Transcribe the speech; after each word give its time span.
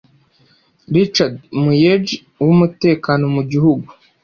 Richard 0.93 1.35
Muyej 1.63 2.05
w’umutekano 2.43 3.23
mu 3.35 3.43
gihugu 3.51 3.89